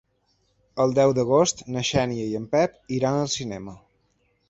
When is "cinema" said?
3.39-3.81